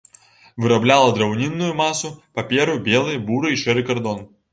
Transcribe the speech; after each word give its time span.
Вырабляла 0.63 1.09
драўнінную 1.17 1.69
масу, 1.81 2.11
паперу, 2.39 2.79
белы, 2.87 3.13
буры 3.29 3.53
і 3.57 3.61
шэры 3.65 3.85
кардон. 3.91 4.25